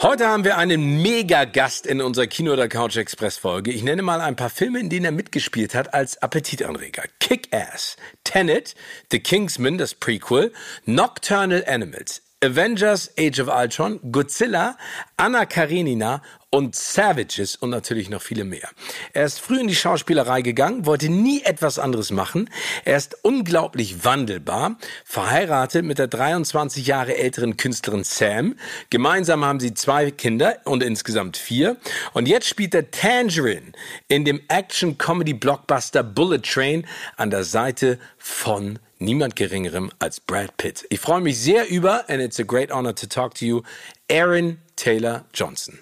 [0.00, 3.72] Heute haben wir einen Mega-Gast in unserer Kino oder Couch Express Folge.
[3.72, 7.02] Ich nenne mal ein paar Filme, in denen er mitgespielt hat als Appetitanreger.
[7.18, 8.76] Kick-Ass, Tenet,
[9.10, 10.52] The Kingsman, das Prequel,
[10.86, 14.78] Nocturnal Animals, Avengers Age of Ultron, Godzilla,
[15.16, 18.68] Anna Karenina und Savages und natürlich noch viele mehr.
[19.12, 22.48] Er ist früh in die Schauspielerei gegangen, wollte nie etwas anderes machen.
[22.84, 28.54] Er ist unglaublich wandelbar, verheiratet mit der 23 Jahre älteren Künstlerin Sam.
[28.88, 31.76] Gemeinsam haben sie zwei Kinder und insgesamt vier.
[32.14, 33.72] Und jetzt spielt er Tangerine
[34.08, 40.86] in dem Action-Comedy-Blockbuster Bullet Train an der Seite von niemand geringerem als Brad Pitt.
[40.88, 43.62] Ich freue mich sehr über, and it's a great honor to talk to you,
[44.10, 45.78] Aaron Taylor Johnson.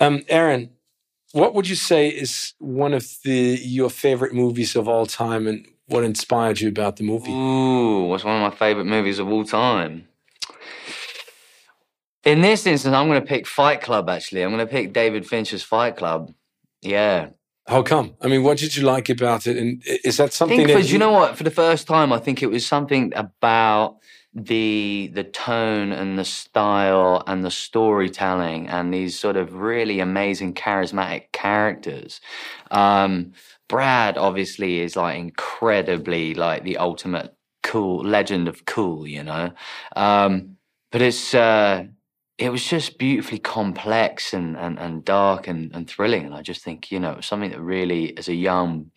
[0.00, 0.70] Um, Aaron,
[1.32, 5.66] what would you say is one of the your favorite movies of all time, and
[5.86, 7.32] what inspired you about the movie?
[7.32, 10.08] Ooh, what's one of my favorite movies of all time?
[12.24, 14.08] In this instance, I'm going to pick Fight Club.
[14.08, 16.32] Actually, I'm going to pick David Fincher's Fight Club.
[16.82, 17.30] Yeah,
[17.68, 18.14] how come?
[18.22, 19.58] I mean, what did you like about it?
[19.58, 20.58] And is that something?
[20.60, 21.36] I think that for, you know what?
[21.36, 23.98] For the first time, I think it was something about
[24.44, 30.54] the the tone and the style and the storytelling and these sort of really amazing
[30.54, 32.20] charismatic characters.
[32.70, 33.32] Um,
[33.68, 39.50] Brad obviously is like incredibly like the ultimate cool legend of cool, you know.
[39.96, 40.56] Um,
[40.90, 41.84] but it's uh,
[42.38, 46.24] it was just beautifully complex and, and, and dark and, and thrilling.
[46.24, 48.90] And I just think, you know, something that really, as a young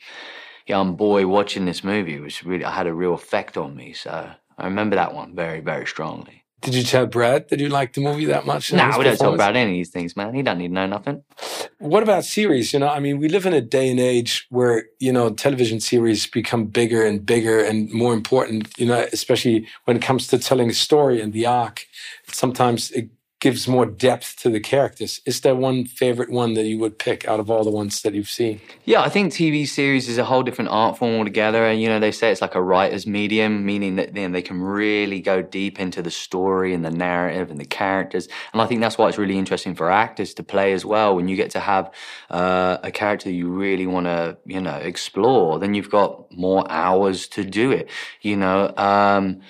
[0.67, 3.93] young boy watching this movie, was really I had a real effect on me.
[3.93, 6.41] So I remember that one very, very strongly.
[6.61, 8.71] Did you tell Brad that you liked the movie that much?
[8.71, 10.35] No, nah, we don't talk about any of these things, man.
[10.35, 11.23] He doesn't need to know nothing.
[11.79, 12.71] What about series?
[12.71, 15.79] You know, I mean, we live in a day and age where, you know, television
[15.79, 20.37] series become bigger and bigger and more important, you know, especially when it comes to
[20.37, 21.85] telling a story and the arc.
[22.27, 23.09] Sometimes it
[23.41, 25.19] gives more depth to the characters.
[25.25, 28.13] Is there one favorite one that you would pick out of all the ones that
[28.13, 28.61] you've seen?
[28.85, 31.65] Yeah, I think TV series is a whole different art form altogether.
[31.65, 34.61] And, you know, they say it's like a writer's medium, meaning that then they can
[34.61, 38.29] really go deep into the story and the narrative and the characters.
[38.53, 41.15] And I think that's why it's really interesting for actors to play as well.
[41.15, 41.91] When you get to have
[42.29, 47.27] uh, a character you really want to, you know, explore, then you've got more hours
[47.29, 47.89] to do it.
[48.21, 49.41] You know, um,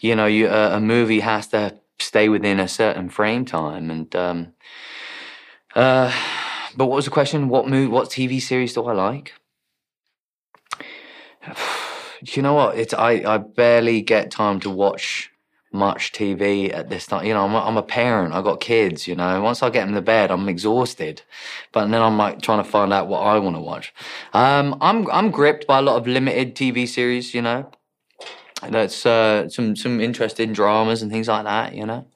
[0.00, 3.90] you know, you, uh, a movie has to stay within a certain frame time.
[3.90, 4.52] And um,
[5.74, 6.12] uh,
[6.76, 7.48] but what was the question?
[7.48, 7.90] What movie?
[7.90, 9.34] What TV series do I like?
[12.22, 12.78] you know what?
[12.78, 15.30] It's I I barely get time to watch
[15.72, 17.26] much TV at this time.
[17.26, 18.32] You know, I'm a, I'm a parent.
[18.32, 19.06] I got kids.
[19.06, 21.22] You know, once I get them to bed, I'm exhausted.
[21.72, 23.92] But then I'm like trying to find out what I want to watch.
[24.32, 27.34] Um, I'm I'm gripped by a lot of limited TV series.
[27.34, 27.70] You know,
[28.62, 31.74] that's uh, some some interesting dramas and things like that.
[31.74, 32.06] You know.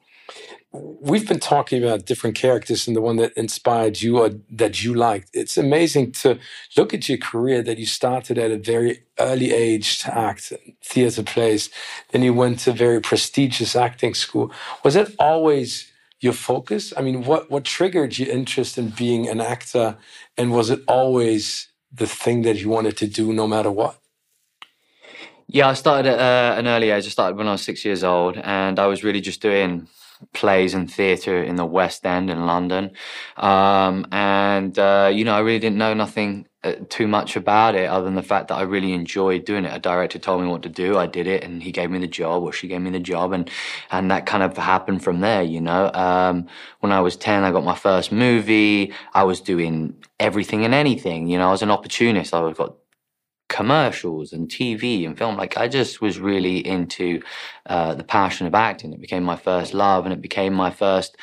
[0.75, 4.95] We've been talking about different characters and the one that inspired you or that you
[4.95, 5.29] liked.
[5.31, 6.39] It's amazing to
[6.75, 10.51] look at your career that you started at a very early age to act
[10.83, 11.69] theater plays.
[12.09, 14.51] Then you went to very prestigious acting school.
[14.83, 16.91] Was it always your focus?
[16.97, 19.97] I mean, what, what triggered your interest in being an actor?
[20.39, 23.99] And was it always the thing that you wanted to do no matter what?
[25.53, 27.05] Yeah, I started at uh, an early age.
[27.05, 29.87] I started when I was six years old, and I was really just doing
[30.33, 32.89] plays and theatre in the West End in London.
[33.37, 37.87] Um, and, uh, you know, I really didn't know nothing uh, too much about it
[37.87, 39.75] other than the fact that I really enjoyed doing it.
[39.75, 40.97] A director told me what to do.
[40.97, 43.31] I did it and he gave me the job or she gave me the job.
[43.33, 43.47] And,
[43.91, 45.91] and that kind of happened from there, you know.
[45.93, 46.47] Um,
[46.79, 48.91] when I was 10, I got my first movie.
[49.13, 52.33] I was doing everything and anything, you know, I was an opportunist.
[52.33, 52.75] I got
[53.53, 55.37] commercials and TV and film.
[55.37, 57.21] Like I just was really into
[57.67, 58.93] uh, the passion of acting.
[58.93, 61.15] It became my first love, and it became my first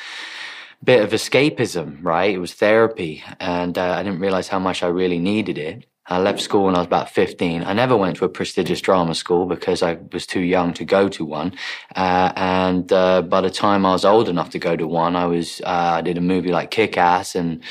[0.83, 1.97] bit of escapism.
[2.01, 5.85] Right, it was therapy, and uh, I didn't realize how much I really needed it.
[6.07, 7.63] I left school when I was about 15.
[7.63, 11.07] I never went to a prestigious drama school because I was too young to go
[11.09, 11.53] to one.
[11.95, 15.25] Uh, and uh, by the time I was old enough to go to one, I
[15.25, 17.61] was uh, I did a movie like Kick Ass, and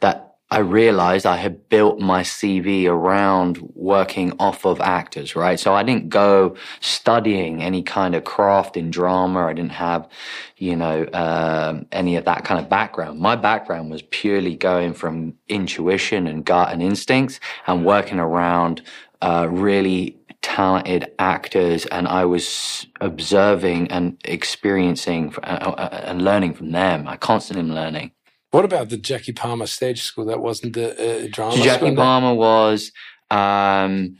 [0.00, 5.58] that I realized I had built my CV around working off of actors, right?
[5.58, 9.46] So I didn't go studying any kind of craft in drama.
[9.46, 10.08] I didn't have,
[10.56, 13.18] you know, um, any of that kind of background.
[13.18, 18.80] My background was purely going from intuition and gut and instincts and working around
[19.22, 26.70] uh, really talented actors and I was observing and experiencing uh, uh, and learning from
[26.70, 27.08] them.
[27.08, 28.12] I constantly am learning.
[28.54, 30.26] What about the Jackie Palmer stage school?
[30.26, 31.56] That wasn't the uh, drama.
[31.56, 32.92] Jackie Palmer was
[33.34, 34.16] um,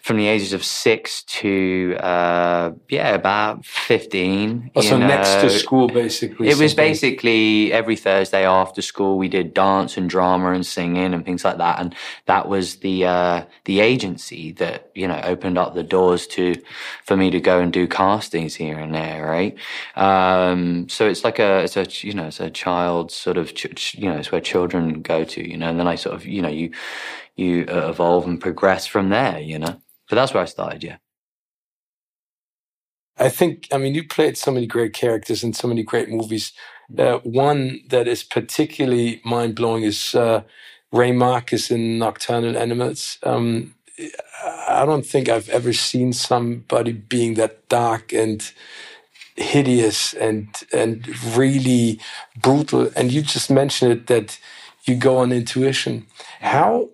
[0.00, 4.70] from the ages of six to uh, yeah about fifteen.
[4.76, 5.08] Oh, so know.
[5.08, 6.46] next to school, basically.
[6.46, 6.64] It something.
[6.64, 11.44] was basically every Thursday after school we did dance and drama and singing and things
[11.44, 11.94] like that, and
[12.26, 16.54] that was the uh, the agency that you know opened up the doors to
[17.02, 19.56] for me to go and do castings here and there, right?
[19.96, 23.96] Um, so it's like a it's a you know it's a child sort of ch-
[23.96, 26.42] you know it's where children go to, you know, and then I sort of you
[26.42, 26.70] know you
[27.36, 29.80] you uh, evolve and progress from there, you know.
[30.08, 30.96] But that's where I started, yeah.
[33.18, 36.52] I think, I mean, you played so many great characters in so many great movies.
[36.96, 40.42] Uh, one that is particularly mind blowing is uh,
[40.92, 43.18] Ray Marcus in Nocturnal Animals.
[43.22, 43.74] Um,
[44.68, 48.50] I don't think I've ever seen somebody being that dark and
[49.36, 51.06] hideous and and
[51.36, 52.00] really
[52.40, 52.90] brutal.
[52.96, 54.38] And you just mentioned it that
[54.84, 56.06] you go on intuition.
[56.40, 56.90] How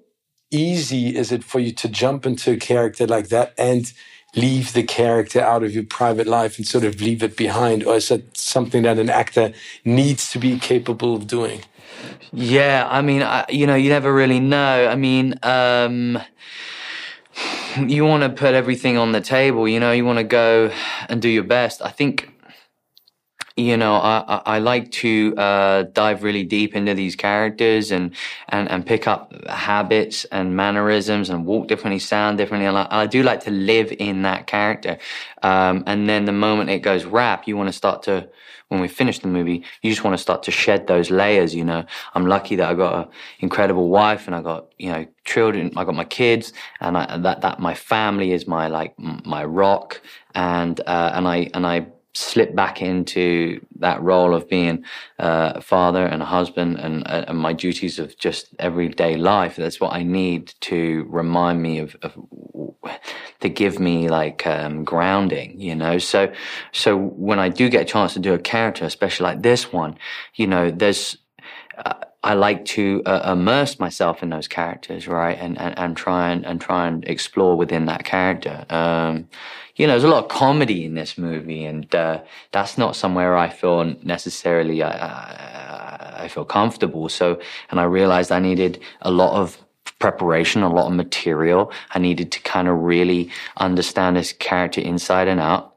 [0.52, 3.92] easy is it for you to jump into a character like that and
[4.34, 7.84] leave the character out of your private life and sort of leave it behind?
[7.84, 9.52] Or is that something that an actor
[9.84, 11.62] needs to be capable of doing?
[12.32, 14.88] Yeah, I mean, I, you know, you never really know.
[14.88, 16.18] I mean, um,
[17.78, 20.72] you want to put everything on the table, you know, you want to go
[21.08, 21.82] and do your best.
[21.82, 22.32] I think
[23.56, 28.14] you know, I, I like to uh, dive really deep into these characters and,
[28.48, 32.66] and, and pick up habits and mannerisms and walk differently, sound differently.
[32.66, 34.98] I, I do like to live in that character.
[35.42, 38.28] Um, and then the moment it goes rap, you want to start to,
[38.68, 41.54] when we finish the movie, you just want to start to shed those layers.
[41.54, 41.84] You know,
[42.14, 45.72] I'm lucky that I got an incredible wife and I got, you know, children.
[45.76, 50.00] I got my kids and, I, that, that my family is my, like, my rock.
[50.34, 54.84] And, uh, and I, and I, slip back into that role of being
[55.18, 59.56] uh, a father and a husband and, uh, and, my duties of just everyday life.
[59.56, 62.16] That's what I need to remind me of, of
[63.40, 65.98] to give me like um, grounding, you know.
[65.98, 66.32] So,
[66.72, 69.96] so when I do get a chance to do a character, especially like this one,
[70.34, 71.16] you know, there's.
[71.84, 71.94] Uh,
[72.24, 76.46] I like to uh, immerse myself in those characters, right, and, and, and try and,
[76.46, 78.64] and try and explore within that character.
[78.70, 79.28] Um,
[79.74, 82.22] you know, there's a lot of comedy in this movie, and uh,
[82.52, 87.08] that's not somewhere I feel necessarily I, uh, I feel comfortable.
[87.08, 87.40] So,
[87.70, 89.58] and I realized I needed a lot of
[89.98, 91.72] preparation, a lot of material.
[91.90, 95.74] I needed to kind of really understand this character inside and out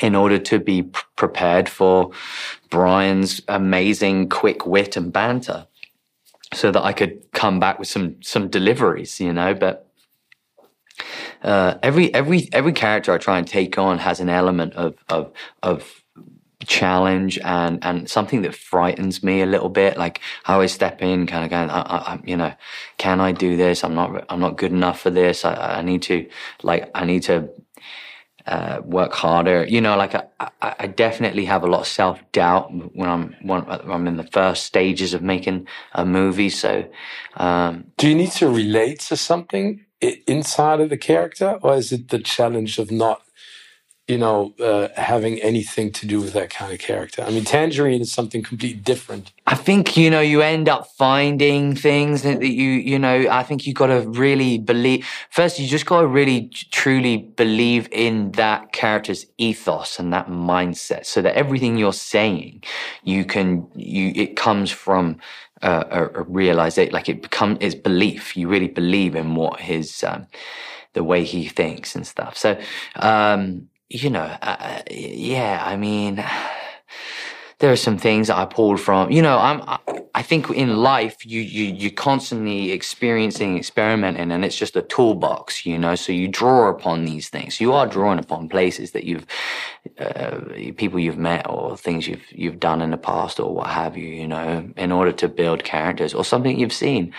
[0.00, 0.82] in order to be
[1.16, 2.12] prepared for
[2.72, 5.66] Brian's amazing quick wit and banter
[6.54, 9.90] so that I could come back with some some deliveries, you know, but
[11.42, 15.32] uh, every every every character I try and take on has an element of of
[15.62, 16.02] of
[16.64, 19.98] challenge and and something that frightens me a little bit.
[19.98, 22.54] Like how I always step in, kind of going, I, I, you know,
[22.96, 23.84] can I do this?
[23.84, 25.44] I'm not I'm not good enough for this.
[25.44, 26.26] I, I need to
[26.62, 27.50] like I need to
[28.46, 29.64] uh, work harder.
[29.64, 30.26] You know, like I,
[30.60, 34.64] I, definitely have a lot of self doubt when I'm when I'm in the first
[34.64, 36.50] stages of making a movie.
[36.50, 36.84] So,
[37.36, 39.84] um, do you need to relate to something
[40.26, 43.22] inside of the character, or is it the challenge of not,
[44.12, 47.22] you know, uh, having anything to do with that kind of character?
[47.22, 49.32] I mean, Tangerine is something completely different.
[49.46, 53.26] I think you know you end up finding things that, that you you know.
[53.30, 55.06] I think you've got to really believe.
[55.30, 61.06] First, you just got to really truly believe in that character's ethos and that mindset,
[61.06, 62.62] so that everything you're saying,
[63.02, 65.18] you can you it comes from
[65.62, 68.36] uh, a, a realization, like it become his belief.
[68.36, 70.26] You really believe in what his, um,
[70.92, 72.36] the way he thinks and stuff.
[72.36, 72.60] So,
[72.96, 76.24] um, you know, uh, yeah, I mean,
[77.58, 79.10] there are some things I pulled from.
[79.10, 79.62] You know, I'm.
[80.14, 85.66] I think in life, you you you're constantly experiencing, experimenting, and it's just a toolbox.
[85.66, 87.60] You know, so you draw upon these things.
[87.60, 89.26] You are drawing upon places that you've,
[89.98, 90.40] uh,
[90.76, 94.08] people you've met, or things you've you've done in the past, or what have you.
[94.08, 97.12] You know, in order to build characters, or something you've seen.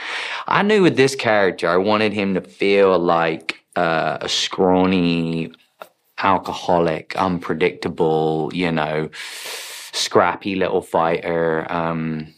[0.48, 5.52] I knew with this character, I wanted him to feel like uh, a scrawny
[6.24, 9.10] alcoholic, unpredictable, you know,
[9.92, 11.68] scrappy little fighter.
[11.70, 12.34] Um,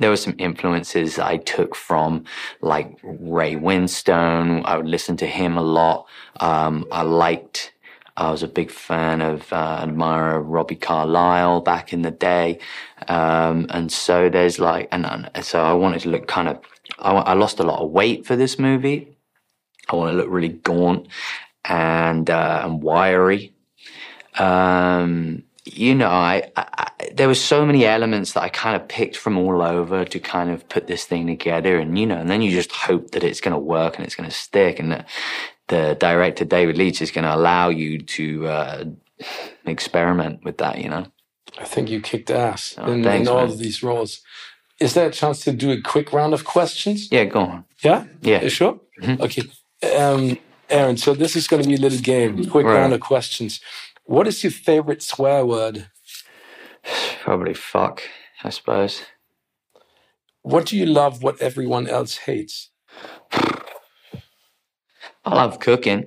[0.00, 2.24] there were some influences I took from
[2.62, 4.62] like Ray Winstone.
[4.64, 6.06] I would listen to him a lot.
[6.40, 7.74] Um, I liked,
[8.16, 12.58] I was a big fan of, uh, admirer Robbie Carlyle back in the day.
[13.08, 16.60] Um, and so there's like, and, and, so I wanted to look kind of,
[16.98, 19.18] I, I lost a lot of weight for this movie.
[19.90, 21.06] I want to look really gaunt
[21.64, 23.54] and uh, and wiry.
[24.38, 29.16] Um, you know, I, I, there were so many elements that I kind of picked
[29.16, 32.42] from all over to kind of put this thing together, and you know, and then
[32.42, 35.08] you just hope that it's going to work and it's going to stick, and that
[35.68, 38.84] the director David Leitch is going to allow you to uh,
[39.64, 40.78] experiment with that.
[40.78, 41.06] You know,
[41.58, 43.50] I think you kicked ass oh, in, thanks, in, all man.
[43.50, 44.22] of these roles.
[44.80, 47.10] Is there a chance to do a quick round of questions?
[47.12, 47.64] Yeah, go on.
[47.82, 48.80] Yeah, yeah, sure.
[49.00, 49.22] Mm-hmm.
[49.22, 49.42] Okay.
[49.96, 50.38] Um,
[50.72, 52.74] Aaron, so this is going to be a little game, quick right.
[52.74, 53.60] round of questions.
[54.04, 55.88] What is your favorite swear word?
[57.22, 58.02] Probably fuck,
[58.42, 59.02] I suppose.
[60.42, 62.70] What do you love what everyone else hates?
[65.24, 66.06] I love cooking.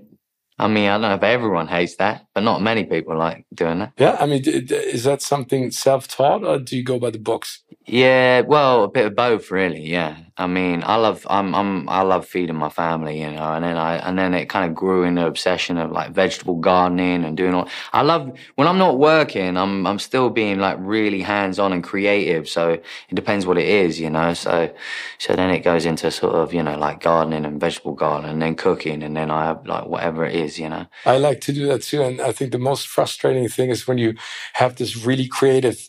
[0.58, 3.80] I mean, I don't know if everyone hates that, but not many people like doing
[3.80, 3.94] that.
[3.98, 7.64] Yeah, I mean, is that something self-taught, or do you go by the books?
[7.88, 9.82] Yeah, well, a bit of both, really.
[9.86, 13.64] Yeah, I mean, I love, I'm, I'm, I love feeding my family, you know, and
[13.64, 17.38] then I, and then it kind of grew into obsession of like vegetable gardening and
[17.38, 17.70] doing all.
[17.94, 22.50] I love when I'm not working, I'm, I'm still being like really hands-on and creative.
[22.50, 24.34] So it depends what it is, you know.
[24.34, 24.74] So,
[25.20, 28.42] so then it goes into sort of, you know, like gardening and vegetable gardening, and
[28.42, 30.88] then cooking, and then I have like whatever it is, you know.
[31.06, 34.00] I like to do that too, and I think the most frustrating thing is when
[34.00, 34.16] you
[34.54, 35.88] have this really creative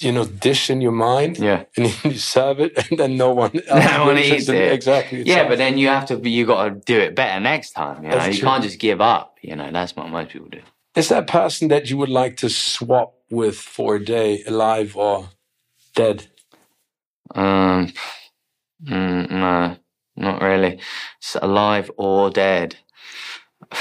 [0.00, 1.64] you know dish in your mind yeah.
[1.76, 4.72] and you serve it and then no one no one eats it.
[4.72, 8.02] exactly yeah but then you have to you got to do it better next time
[8.02, 8.16] you know?
[8.16, 8.48] That's you true.
[8.48, 9.70] can't just give up you know?
[9.70, 10.60] That's what most people do.
[10.96, 15.30] Is that person that you would like to swap with for a day alive or
[15.94, 16.28] dead?
[17.34, 17.92] Um
[18.84, 19.76] mm, no
[20.16, 20.80] not really.
[21.18, 22.76] It's alive or dead?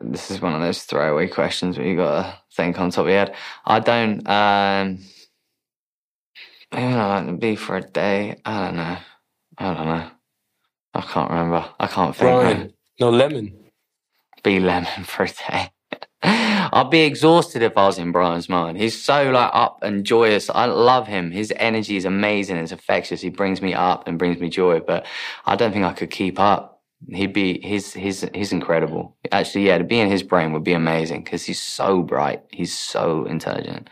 [0.00, 3.08] This is one of those throwaway questions where you got to think on top of
[3.10, 3.34] your head.
[3.66, 5.00] I don't um
[6.72, 8.40] Maybe I like to be for a day.
[8.44, 8.98] I don't know.
[9.58, 10.10] I don't know.
[10.94, 11.68] I can't remember.
[11.78, 12.30] I can't think.
[12.30, 13.54] Brian, no lemon.
[14.42, 15.70] Be lemon for a day.
[16.22, 18.78] I'd be exhausted if I was in Brian's mind.
[18.78, 20.50] He's so like up and joyous.
[20.50, 21.30] I love him.
[21.30, 22.56] His energy is amazing.
[22.56, 23.20] It's infectious.
[23.20, 24.80] He brings me up and brings me joy.
[24.80, 25.06] But
[25.44, 26.82] I don't think I could keep up.
[27.08, 29.16] He'd be he's he's he's incredible.
[29.30, 32.42] Actually, yeah, to be in his brain would be amazing because he's so bright.
[32.50, 33.88] He's so intelligent.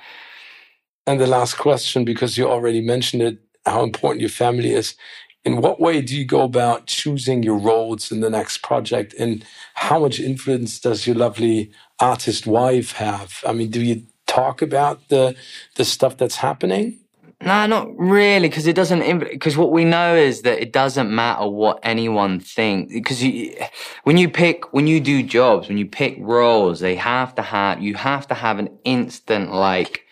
[1.07, 4.95] And the last question, because you already mentioned it, how important your family is.
[5.45, 9.15] In what way do you go about choosing your roles in the next project?
[9.19, 9.45] And
[9.75, 11.71] how much influence does your lovely
[12.01, 13.43] artist wife have?
[13.47, 15.37] I mean, do you talk about the
[15.77, 16.99] the stuff that's happening?
[17.43, 19.19] No, not really, because it doesn't.
[19.19, 22.95] Because what we know is that it doesn't matter what anyone thinks.
[22.95, 23.55] Because you,
[24.05, 27.83] when you pick, when you do jobs, when you pick roles, they have to have.
[27.83, 30.04] You have to have an instant like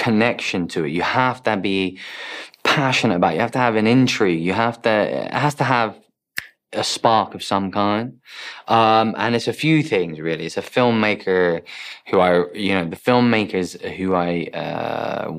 [0.00, 0.90] connection to it.
[0.92, 1.98] You have to be
[2.64, 3.34] passionate about it.
[3.34, 4.42] You have to have an intrigue.
[4.42, 5.98] You have to, it has to have
[6.72, 8.20] a spark of some kind.
[8.68, 10.46] Um, and it's a few things really.
[10.46, 11.62] It's a filmmaker
[12.08, 15.32] who I, you know, the filmmakers who I, uh,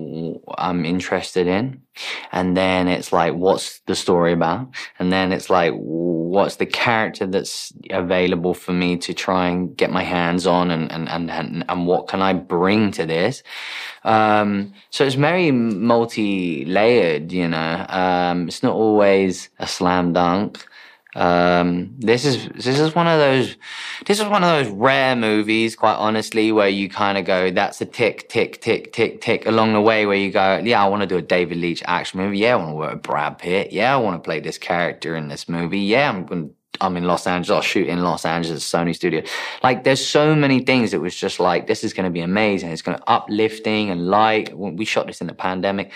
[0.58, 1.82] I'm interested in.
[2.32, 4.74] And then it's like, what's the story about?
[5.00, 9.92] And then it's like, what's the character that's available for me to try and get
[9.92, 13.44] my hands on and, and, and, and, and what can I bring to this?
[14.04, 17.86] Um, so it's very multi-layered, you know.
[17.88, 20.66] Um, it's not always a slam dunk.
[21.14, 23.58] Um, this is this is one of those
[24.06, 27.82] this is one of those rare movies, quite honestly, where you kind of go, "That's
[27.82, 30.06] a tick, tick, tick, tick, tick" along the way.
[30.06, 32.38] Where you go, "Yeah, I want to do a David Leitch action movie.
[32.38, 33.74] Yeah, I want to work with Brad Pitt.
[33.74, 35.80] Yeah, I want to play this character in this movie.
[35.80, 36.52] Yeah, I'm going.
[36.80, 37.58] I'm in Los Angeles.
[37.58, 39.22] I'll shoot in Los Angeles, Sony Studio.
[39.62, 40.94] Like, there's so many things.
[40.94, 42.72] It was just like, this is going to be amazing.
[42.72, 44.58] It's going to uplifting and light.
[44.58, 45.92] We shot this in the pandemic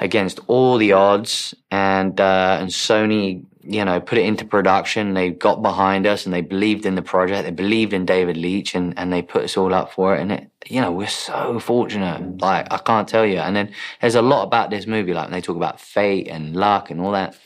[0.00, 5.14] against all the odds, and uh, and Sony, you know, put it into production.
[5.14, 7.44] They got behind us, and they believed in the project.
[7.44, 10.20] They believed in David Leitch, and and they put us all up for it.
[10.20, 12.40] And it, you know, we're so fortunate.
[12.40, 13.38] Like I can't tell you.
[13.38, 16.54] And then there's a lot about this movie, like when they talk about fate and
[16.56, 17.36] luck and all that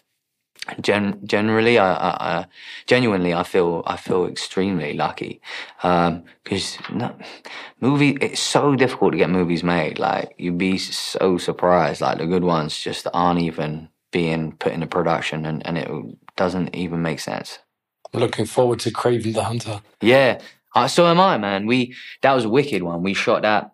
[0.81, 2.11] Gen- generally, I, I,
[2.41, 2.47] I,
[2.87, 5.41] genuinely, I feel I feel extremely lucky
[5.81, 7.15] because um,
[7.81, 9.99] movie it's so difficult to get movies made.
[9.99, 12.01] Like you'd be so surprised.
[12.01, 15.91] Like the good ones just aren't even being put into production, and, and it
[16.37, 17.59] doesn't even make sense.
[18.13, 19.83] I'm looking forward to Kraven the Hunter.
[20.01, 20.41] Yeah,
[20.75, 21.67] uh, so am I, man.
[21.67, 23.03] We that was a wicked one.
[23.03, 23.73] We shot that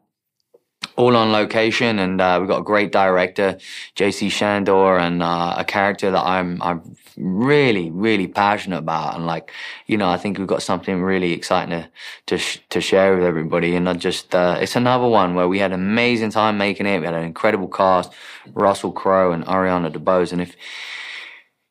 [0.96, 3.58] all on location, and uh, we've got a great director,
[3.94, 4.28] J.C.
[4.28, 9.52] Chandor, and uh, a character that I'm I'm really really passionate about, and like
[9.86, 11.88] you know, I think we've got something really exciting to
[12.26, 15.58] to, sh- to share with everybody, and I just uh, it's another one where we
[15.58, 17.00] had an amazing time making it.
[17.00, 18.12] We had an incredible cast,
[18.52, 20.56] Russell Crowe and Ariana DeBose, and if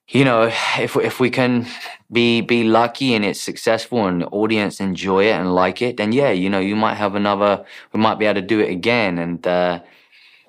[0.08, 0.44] you know,
[0.80, 1.66] if if we can
[2.12, 6.12] be be lucky and it's successful and the audience enjoy it and like it, then
[6.12, 7.66] yeah, you know, you might have another.
[7.94, 9.80] We might be able to do it again, and uh,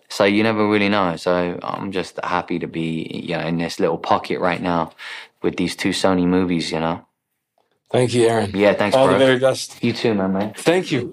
[0.09, 1.17] so you never really know.
[1.17, 4.93] So I'm just happy to be, you know, in this little pocket right now
[5.43, 6.73] with these two Sony movies.
[6.73, 7.07] You know.
[7.91, 8.51] Thank you, Aaron.
[8.55, 8.97] Yeah, thanks.
[8.97, 9.19] All bro.
[9.19, 9.83] the very best.
[9.83, 10.55] You too, man, man.
[10.57, 11.13] Thank you.